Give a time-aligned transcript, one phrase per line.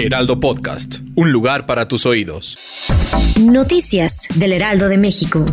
[0.00, 2.56] Heraldo Podcast, un lugar para tus oídos.
[3.40, 5.44] Noticias del Heraldo de México.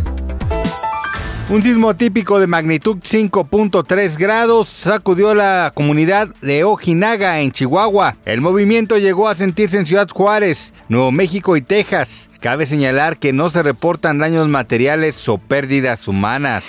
[1.49, 8.17] Un sismo típico de magnitud 5.3 grados sacudió la comunidad de Ojinaga en Chihuahua.
[8.25, 12.29] El movimiento llegó a sentirse en Ciudad Juárez, Nuevo México y Texas.
[12.39, 16.65] Cabe señalar que no se reportan daños materiales o pérdidas humanas.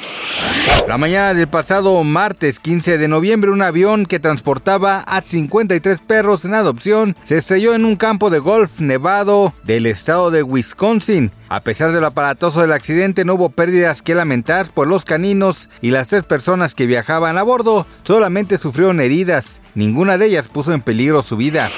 [0.89, 6.45] La mañana del pasado martes 15 de noviembre, un avión que transportaba a 53 perros
[6.45, 11.33] en adopción se estrelló en un campo de golf nevado del estado de Wisconsin.
[11.49, 15.69] A pesar de lo aparatoso del accidente, no hubo pérdidas que lamentar por los caninos
[15.81, 19.61] y las tres personas que viajaban a bordo solamente sufrieron heridas.
[19.75, 21.71] Ninguna de ellas puso en peligro su vida.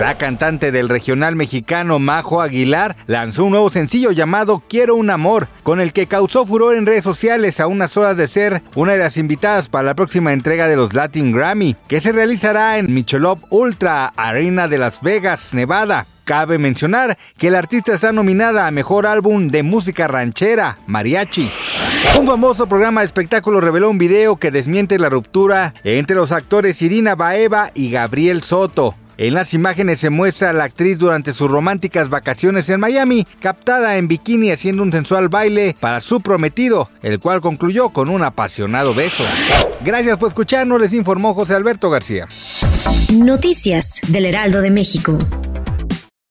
[0.00, 5.48] La cantante del regional mexicano Majo Aguilar lanzó un nuevo sencillo llamado Quiero un amor,
[5.62, 7.66] con el que causó furor en redes sociales a
[7.96, 11.76] horas de ser una de las invitadas para la próxima entrega de los Latin Grammy,
[11.88, 16.06] que se realizará en Michelob Ultra Arena de Las Vegas, Nevada.
[16.24, 21.52] Cabe mencionar que la artista está nominada a Mejor Álbum de Música Ranchera, Mariachi.
[22.18, 26.80] Un famoso programa de espectáculo reveló un video que desmiente la ruptura entre los actores
[26.80, 28.96] Irina Baeva y Gabriel Soto.
[29.18, 33.96] En las imágenes se muestra a la actriz durante sus románticas vacaciones en Miami, captada
[33.96, 38.94] en bikini haciendo un sensual baile para su prometido, el cual concluyó con un apasionado
[38.94, 39.24] beso.
[39.82, 42.28] Gracias por escucharnos, les informó José Alberto García.
[43.14, 45.18] Noticias del Heraldo de México.